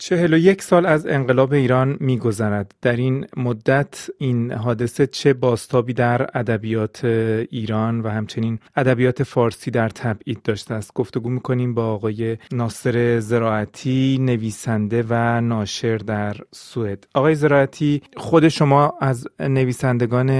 [0.00, 2.74] چهل و یک سال از انقلاب ایران میگذرد.
[2.82, 7.04] در این مدت این حادثه چه باستابی در ادبیات
[7.50, 10.94] ایران و همچنین ادبیات فارسی در تبعید داشته است.
[10.94, 17.06] گفتگو می‌کنیم با آقای ناصر زراعتی نویسنده و ناشر در سوئد.
[17.14, 20.30] آقای زراعتی خود شما از نویسندگان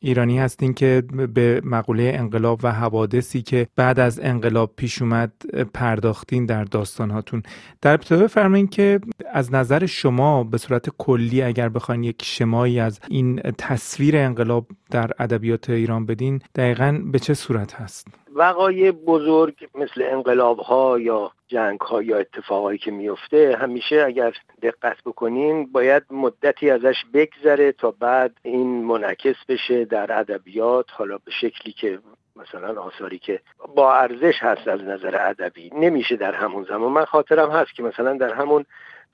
[0.00, 1.02] ایرانی هستین که
[1.34, 5.32] به مقوله انقلاب و حوادثی که بعد از انقلاب پیش اومد
[5.74, 7.42] پرداختین در داستانهاتون.
[7.82, 9.00] در ابتدا فرمایید که
[9.32, 15.10] از نظر شما به صورت کلی اگر بخواین یک شمایی از این تصویر انقلاب در
[15.18, 21.80] ادبیات ایران بدین دقیقا به چه صورت هست؟ وقایع بزرگ مثل انقلاب ها یا جنگ
[21.80, 28.32] ها یا اتفاقایی که میفته همیشه اگر دقت بکنین باید مدتی ازش بگذره تا بعد
[28.42, 31.98] این منعکس بشه در ادبیات حالا به شکلی که
[32.36, 33.40] مثلا آثاری که
[33.74, 35.70] با ارزش هست از نظر ادبی.
[35.74, 36.92] نمیشه در همون زمان.
[36.92, 38.64] من خاطرم هست که مثلا در همون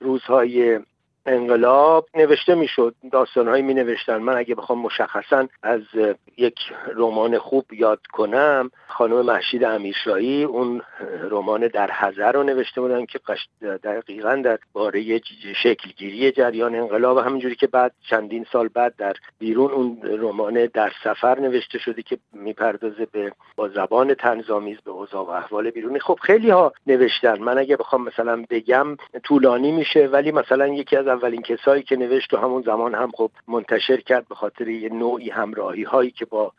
[0.01, 0.79] روزهای
[1.25, 5.81] انقلاب نوشته می‌شد داستانهایی می نوشتن من اگه بخوام مشخصا از
[6.37, 6.59] یک
[6.95, 10.81] رمان خوب یاد کنم خانم محشید امیرشاهی اون
[11.29, 13.19] رمان در حذر رو نوشته بودن که
[13.83, 15.21] دقیقا در باره
[15.63, 21.39] شکلگیری جریان انقلاب همینجوری که بعد چندین سال بعد در بیرون اون رمان در سفر
[21.39, 25.99] نوشته شده که می‌پردازه به با زبان تنظامیز به اوضاع و احوال بیرونی.
[25.99, 27.39] خب خیلی ها نوشتن.
[27.39, 32.33] من اگه بخوام مثلا بگم طولانی میشه ولی مثلا یکی از اولین کسایی که نوشت
[32.33, 36.53] و همون زمان هم خب منتشر کرد به خاطر یه نوعی همراهی هایی که با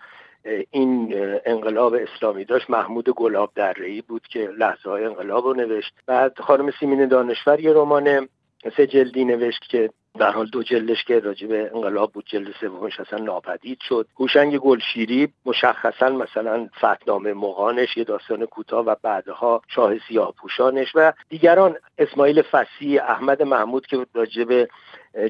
[0.70, 1.14] این
[1.47, 2.70] انقلاب اسلامی داشت.
[2.70, 3.53] محمود گلاب
[3.84, 5.95] ای بود که لحظه های انقلاب رو نوشت.
[6.06, 8.28] بعد خانم سیمین دانشور یه رمان
[8.77, 13.18] سه جلدی نوشت که در حال دو جلدش که راجب انقلاب بود جلد سومش اصلا
[13.18, 14.06] ناپدید شد.
[14.20, 21.12] هوشنگ گلشیری مشخصا مثلا فتنامه مغانش یه داستان کوتاه و بعدها شاه سیاه پوشانش و
[21.28, 24.68] دیگران اسماعیل فسی احمد محمود که راجب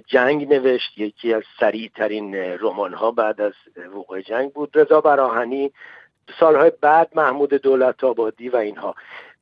[0.06, 3.52] جنگ نوشت یکی از سریع ترین رمان ها بعد از
[3.94, 4.70] وقوع جنگ بود.
[4.74, 5.72] رضا براهنی
[6.40, 8.94] سالهای بعد محمود دولت آبادی و اینها.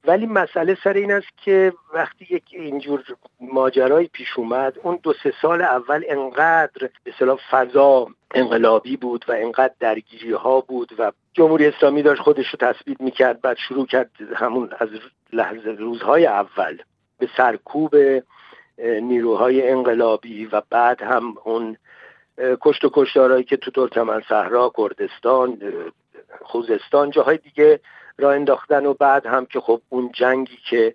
[0.05, 3.05] ولی مسئله سر این است که وقتی یک اینجور
[3.41, 9.33] ماجرایی پیش اومد اون دو سه سال اول انقدر به صلاح فضا انقلابی بود و
[9.33, 14.11] انقدر درگیری ها بود و جمهوری اسلامی داشت خودش رو تثبیت می‌کرد بعد شروع کرد
[14.37, 14.89] همون از
[15.33, 16.79] لحظه روزهای اول
[17.19, 17.95] به سرکوب
[18.79, 21.77] نیروهای انقلابی و بعد هم اون
[22.61, 25.63] کشت و کشتارهایی که تو ترکمن صحرا کردستان
[26.43, 27.81] خوزستان جاهای دیگه
[28.21, 30.95] را انداختن و بعد هم که خب اون جنگی که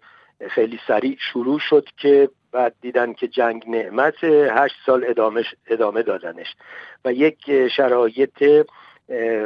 [0.49, 6.55] خیلی سریع شروع شد که بعد دیدن که جنگ نعمت هشت سال ادامه, ادامه دادنش.
[7.05, 8.67] و یک شرایط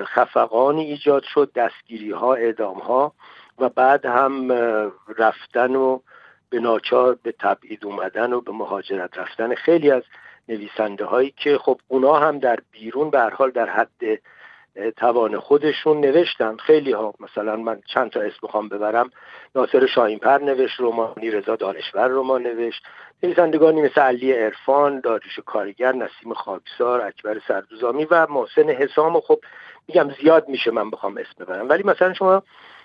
[0.04, 3.14] خفقانی ایجاد شد دستگیری ها اعدام ها
[3.60, 4.52] و بعد هم
[5.18, 6.00] رفتن و
[6.50, 10.04] به ناچار به تبعید اومدن و به مهاجرت رفتن خیلی از
[10.50, 14.20] نویسنده هایی که خب اونا هم در بیرون به حال در حد
[14.98, 16.58] توان خودشون نوشتن.
[16.58, 19.10] خیلی ها مثلا من چند تا اسم بخوام ببرم.
[19.56, 22.84] ناصر شاهینپر نوشت رومانی رضا دانشور رمان نوشت.
[23.24, 29.20] نویسندگانی مثل علی عرفان داریوش کارگر نسیم خاکسار اکبر سردوزامی و محسن حسام.
[29.20, 29.40] خب
[29.88, 31.70] میگم زیاد میشه من بخوام اسم ببرم.
[31.70, 32.44] ولی مثلا شما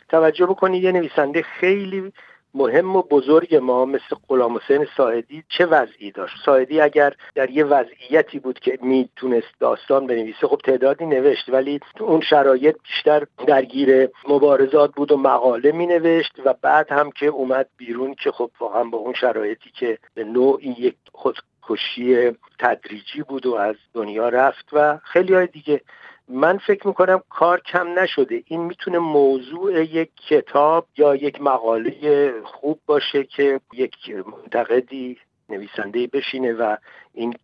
[0.08, 2.12] توجه بکنید یه نویسنده خیلی
[2.54, 7.64] مهم و بزرگ ما مثل غلام حسین ساعدی چه وضعی داشت؟ ساعدی اگر در یه
[7.64, 14.94] وضعیتی بود که می‌تونست داستان بنویسه خب تعدادی نوشت ولی اون شرایط بیشتر درگیر مبارزات
[14.94, 19.14] بود و مقاله مینوشت و بعد هم که اومد بیرون که خب واقعا با اون
[19.14, 25.46] شرایطی که به نوعی یک خودکشی تدریجی بود و از دنیا رفت و خیلی های
[25.46, 25.80] دیگه
[26.28, 28.42] من فکر می‌کنم کار کم نشده.
[28.46, 33.94] این می‌تونه موضوع یک کتاب یا یک مقاله خوب باشه که یک
[34.26, 35.18] منتقدی
[35.48, 36.76] نویسنده بشینه و
[37.12, 37.34] این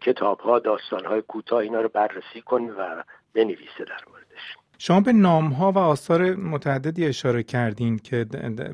[0.00, 3.02] کتاب ها داستان های کوتاه اینا رو بررسی کنه و
[3.34, 4.56] بنویسه در موردش.
[4.78, 8.26] شما به نام ها و آثار متعددی اشاره کردین که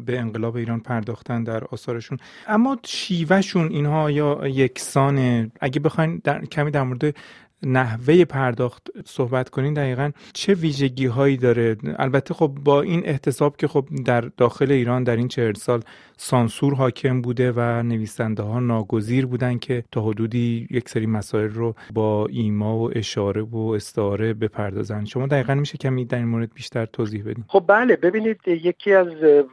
[0.06, 2.18] به انقلاب ایران پرداختن در آثارشون.
[2.48, 7.16] اما شیوهشون اینها یا یکسانه؟ اگه بخواین در کمی در مورد
[7.66, 13.68] نحوه پرداخت صحبت کنین دقیقا چه ویژگی هایی داره؟ البته خب با این احتساب که
[13.68, 15.80] خب در داخل ایران در این چهل سال
[16.16, 21.74] سانسور حاکم بوده و نویسنده ها ناگزیر بودن که تا حدودی یک سری مسائل رو
[21.94, 25.04] با ایما و اشاره و استعاره بپردازن.
[25.04, 27.44] شما دقیقا میشه کمی در این مورد بیشتر توضیح بدین.
[27.48, 29.08] خب بله ببینید یکی از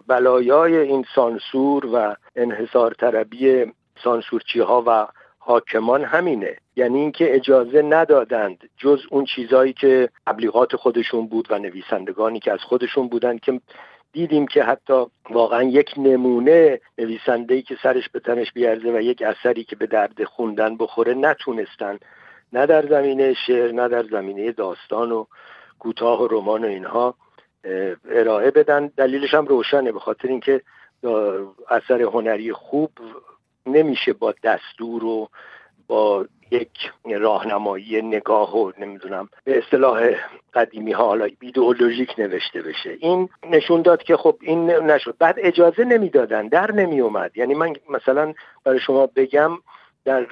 [0.08, 3.66] بلایای این سانسور و انحصار طلبی
[4.04, 5.08] سانسورچی ها و
[5.44, 6.58] حاکمان همینه.
[6.76, 12.60] یعنی اینکه اجازه ندادند جز اون چیزهایی که تبلیغات خودشون بود و نویسندگانی که از
[12.60, 13.62] خودشون بودند که
[14.14, 19.64] دیدیم که حتی واقعا یک نمونه نویسنده که سرش به تنش بیارزه و یک اثری
[19.64, 22.00] که به درد خوندن بخوره نتونستن.
[22.54, 25.26] نه در زمینه شعر نه در زمینه داستان و
[25.80, 27.16] کوتاه و رمان و اینها
[28.10, 28.88] ارائه بدن.
[28.98, 30.62] دلیلش هم روشنه به خاطر اینکه
[31.70, 32.92] اثر هنری خوب
[33.66, 35.30] نمیشه با دستور و
[35.88, 40.10] با یک راهنمایی نگاه و نمی‌دونم به اصطلاح
[40.54, 42.98] قدیمی ها حالا ایدئولوژیک نوشته بشه.
[43.00, 45.16] این نشون داد که خب این نشد.
[45.20, 49.52] بعد اجازه نمی‌دادن در نمی اومد یعنی من مثلا برای شما بگم
[50.06, 50.26] در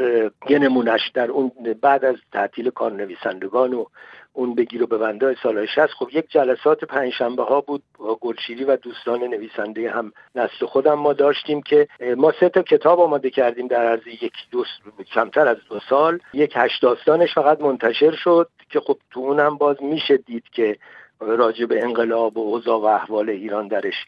[0.49, 0.69] یه
[1.13, 1.51] در اون
[1.81, 3.85] بعد از تعطیل کار نویسندگان و
[4.33, 8.75] اون بگیر و ببنده سال 60 خب یک جلسات پنجشنبه ها بود با گلشیری و
[8.75, 10.93] دوستان نویسنده هم نسل خودم.
[10.93, 11.87] ما داشتیم که
[12.17, 14.65] ما سه تا کتاب آماده کردیم در عرض یک دو
[15.13, 16.19] کمتر از دو سال.
[16.33, 20.77] یک هشت داستانش فقط منتشر شد که خب تو اونم باز میشه دید که
[21.19, 24.05] راجع به انقلاب و اوضاع و احوال ایران درش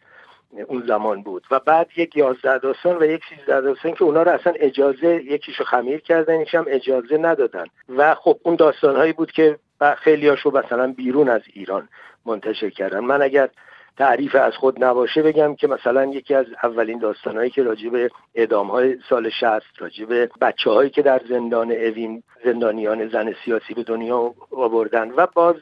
[0.67, 1.43] اون زمان بود.
[1.51, 5.63] و بعد یک یازده داستان و یک سیزده داستان که اونا رو اصلا اجازه یکیشو
[5.63, 7.65] خمیر کردن یکیش هم اجازه ندادن.
[7.89, 11.89] و خب اون داستان هایی بود که خیلی هاشو مثلا بیرون از ایران
[12.25, 12.99] منتشر کردن.
[12.99, 13.49] من اگر
[13.97, 18.67] تعریف از خود نباشه بگم که مثلا یکی از اولین داستانهایی که راجع به اعدام
[18.67, 19.43] های سال 60
[19.77, 25.27] راجع به بچه هایی که در زندان اوین زندانیان زن سیاسی به دنیا آوردن و
[25.33, 25.55] باز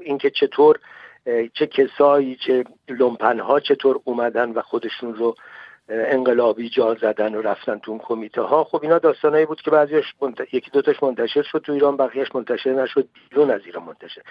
[0.00, 0.78] اینکه چطور
[1.52, 5.34] چه کسایی چه لومپنها چطور اومدن و خودشون رو
[5.88, 10.04] انقلابی جا زدن و رفتن تو اون کمیته ها خب اینا داستانایی بود که بعضیش
[10.22, 10.54] منت...
[10.54, 14.22] یکی دوتاش منتشر شد تو ایران بقیهش منتشر نشد بیرون از ایران منتشر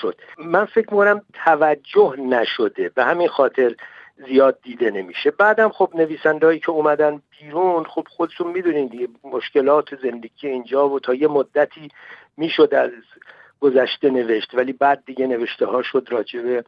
[0.00, 0.16] شد.
[0.38, 3.74] من فکر می‌کنم توجه نشده به همین خاطر
[4.28, 5.30] زیاد دیده نمیشه.
[5.30, 11.14] بعدم خب نویسندهایی که اومدن بیرون خب خودتون می‌دونین دیگه مشکلات زندگی اینجا و تا
[11.14, 11.88] یه مدتی
[12.36, 12.90] می‌شد از
[13.64, 16.64] گذشته نوشت ولی بعد دیگه نوشته ها شد راجبه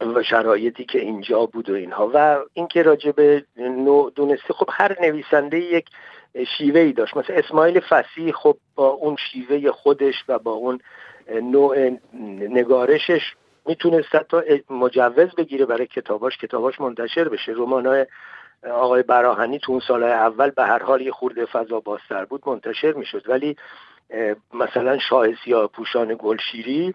[0.00, 2.10] و شرایطی که اینجا بود و اینها.
[2.14, 5.86] و اینکه راجب نوع دونسته خب هر نویسنده یک
[6.58, 7.16] شیوه ای داشت.
[7.16, 10.80] مثلا اسماعیل فسیح خب با اون شیوه خودش و با اون
[11.42, 11.90] نوع
[12.40, 13.34] نگارشش
[13.66, 16.36] می‌تونست تا مجوز بگیره برای کتاباش.
[16.36, 17.52] کتاباش منتشر بشه.
[17.52, 18.06] رمانای
[18.72, 22.92] آقای براهنی تو اون سالهای اول به هر حال یه خورده فضا باستر بود منتشر
[22.92, 23.28] می‌شد.
[23.28, 23.56] ولی
[24.54, 26.94] مثلا شاه سیاه پوشان گلشیری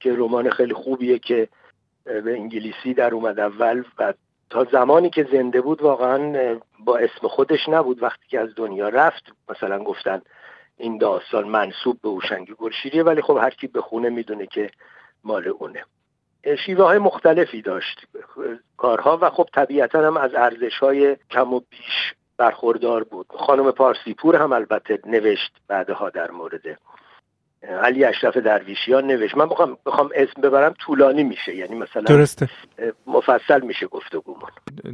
[0.00, 1.48] که رمان خیلی خوبیه که
[2.04, 4.14] به انگلیسی در اومد اول و
[4.50, 9.32] تا زمانی که زنده بود واقعا با اسم خودش نبود وقتی که از دنیا رفت.
[9.48, 10.22] مثلا گفتن
[10.76, 14.70] این داستان منصوب به اوشنگ گلشیریه ولی خب هر کی بخونه می‌دونه که
[15.24, 15.84] مال اونه.
[16.66, 18.06] شیوه های مختلفی داشت
[18.76, 23.26] کارها و خب طبیعتا هم از ارزش های کم و بیش برخوردار بود.
[23.38, 26.78] خانم پارسیپور هم البته نوشت بعدها در مورد.
[27.82, 29.36] علی اشرف درویشیان نوشت.
[29.36, 31.56] من بخوام بخوام اسم ببرم طولانی میشه.
[31.56, 32.48] یعنی مثلا درسته.
[33.06, 34.50] مفصل میشه گفتگومون.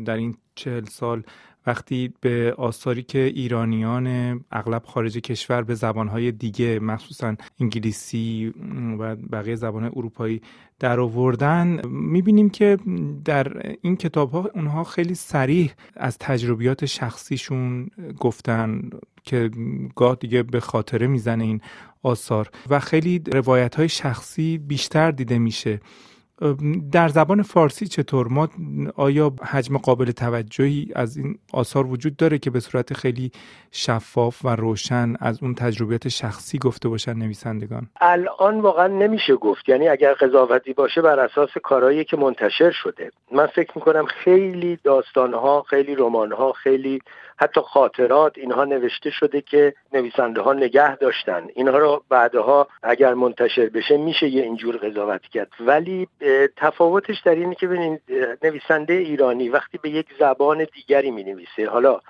[0.07, 1.23] در این چهل سال
[1.69, 4.07] وقتی به آثاری که ایرانیان
[4.53, 8.55] اغلب خارج کشور به زبانهای دیگه مخصوصا انگلیسی
[8.99, 10.41] و بقیه زبانهای اروپایی
[10.79, 12.79] در آوردن می‌بینیم که
[13.25, 18.91] در این کتاب ها اونها خیلی سریح از تجربیات شخصیشون گفتن
[19.25, 19.51] که
[19.97, 21.61] گاه دیگه به خاطره می‌زنه این
[22.03, 25.81] آثار و خیلی روایت های شخصی بیشتر دیده میشه.
[26.93, 28.49] در زبان فارسی چطور؟ ما
[28.97, 33.33] آیا حجم قابل توجهی از این آثار وجود داره که به صورت خیلی
[33.73, 39.69] شفاف و روشن از اون تجربیات شخصی گفته باشن نویسندگان؟ الان واقعا نمیشه گفت.
[39.69, 43.11] یعنی اگر قضاوتی باشه بر اساس کارهایی که منتشر شده.
[43.33, 47.01] من فکر می‌کنم خیلی داستانها خیلی رمانها خیلی
[47.41, 51.47] حتی خاطرات اینها نوشته شده که نویسنده ها نگه داشتن.
[51.55, 55.49] اینها رو بعدها اگر منتشر بشه میشه یه اینجور قضاوت کرد.
[55.61, 56.09] ولی
[56.57, 58.01] تفاوتش در اینه که ببینید
[58.43, 62.01] نویسنده ایرانی وقتی به یک زبان دیگری می نویسه حالا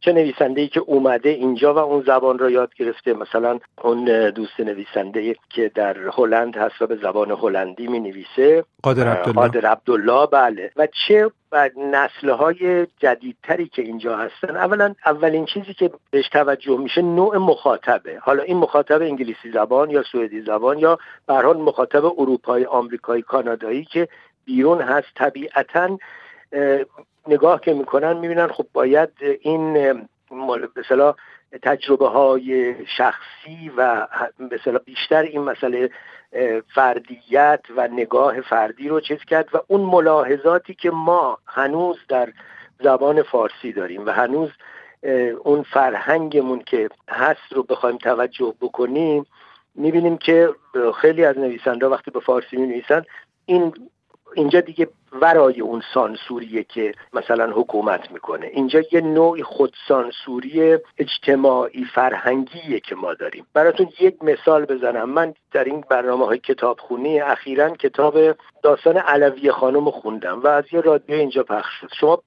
[0.00, 3.14] چه نویسنده ای که اومده اینجا و اون زبان را یاد گرفته.
[3.14, 9.08] مثلا اون دوست نویسنده که در هلند هست و به زبان هلندی می نویسه قادر
[9.08, 9.40] عبدالله.
[9.40, 10.70] قادر عبدالله بله.
[10.76, 11.30] و چه
[11.76, 14.56] نسل های جدیدتری که اینجا هستن.
[14.56, 18.18] اولا اولین چیزی که بهش توجه میشه نوع مخاطبه.
[18.18, 23.84] حالا این مخاطب انگلیسی زبان یا سوئدی زبان یا به حال مخاطب اروپایی آمریکایی کانادایی
[23.84, 24.08] که
[24.44, 25.08] بیرون هست.
[25.14, 25.98] طبیعتا
[27.30, 29.10] نگاه که می‌کنن می‌بینن خب باید
[29.40, 29.92] این
[30.76, 31.14] مثلا
[31.62, 34.08] تجربه های شخصی و
[34.38, 35.90] مثلا بیشتر این مسئله
[36.74, 42.32] فردیت و نگاه فردی رو چیز کرد و اون ملاحظاتی که ما هنوز در
[42.80, 44.50] زبان فارسی داریم و هنوز
[45.42, 49.26] اون فرهنگمون که هست رو بخوایم توجه بکنیم
[49.74, 50.48] می‌بینیم که
[51.00, 52.82] خیلی از نویسنده وقتی به فارسی می
[53.46, 53.72] این
[54.34, 58.46] اینجا دیگه ورای اون سانسوریه که مثلا حکومت می‌کنه.
[58.46, 63.46] اینجا یه نوع خودسانسوری اجتماعی فرهنگیه که ما داریم.
[63.54, 65.10] براتون یک مثال بزنم.
[65.10, 68.18] من در این برنامه های کتابخونی اخیرا کتاب
[68.62, 71.86] داستان علوی خانم خوندم و از یه رادیو اینجا پخش شد.
[72.00, 72.22] شما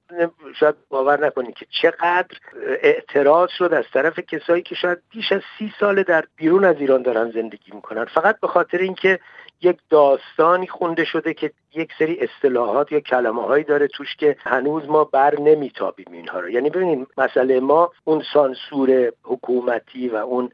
[0.60, 2.36] شاید باور نکنید که چقدر
[2.82, 7.02] اعتراض شد از طرف کسایی که شاید بیش از سی ساله در بیرون از ایران
[7.02, 8.04] دارن زندگی می‌کنن.
[8.04, 9.18] فقط به خاطر اینکه
[9.62, 14.88] یک داستانی خونده شده که یک سری اصطلاحات یا کلمه هایی داره توش که هنوز
[14.88, 16.50] ما بر نمیتابیم اینها رو.
[16.50, 20.50] یعنی ببینید مسئله ما اون سانسور حکومتی و اون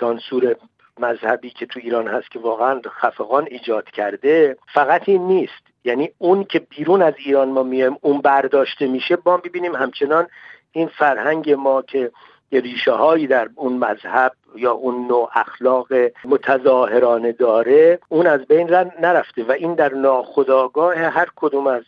[0.00, 0.56] سانسور
[0.98, 5.62] مذهبی که تو ایران هست که واقعا خفقان ایجاد کرده فقط این نیست.
[5.84, 10.26] یعنی اون که بیرون از ایران ما میایم اون برداشته میشه با ببینیم همچنان
[10.72, 12.10] این فرهنگ ما که
[12.52, 15.88] ریشه هایی در اون مذهب یا اون نوع اخلاق
[16.24, 21.82] متظاهرانه داره اون از بین نرفته و این در ناخودآگاه هر کدوم از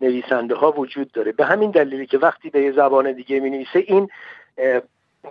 [0.00, 1.32] نویسنده ها وجود داره.
[1.32, 4.08] به همین دلیلی که وقتی به یه زبان دیگه می نویسه این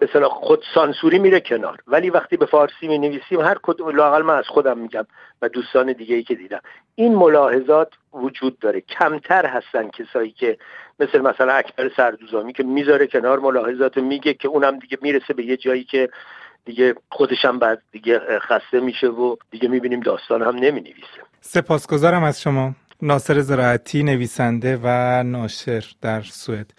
[0.02, 1.78] مثلا خود سانسوری میره کنار.
[1.88, 5.06] ولی وقتی به فارسی می نویسیم هر کدوم لاقل من از خودم میگم
[5.42, 6.60] و دوستان دیگه ای که دیدم.
[6.96, 8.82] این ملاحظات وجود داره.
[8.82, 10.58] کمتر هستن کسایی که
[11.00, 15.58] مثل مثلا اکبر سردوزامی که می‌ذاره کنار ملاحظات میگه که اونم دیگه می‌رسه به یه
[15.58, 16.10] جایی که
[16.70, 21.22] دیگه خودشم بعد دیگه خسته میشه و دیگه می‌بینیم داستان هم نمی‌نویسه.
[21.42, 22.76] سپاسگزارم از شما.
[23.02, 24.88] ناصر زراعتی نویسنده و
[25.24, 26.74] ناشر در سوئد.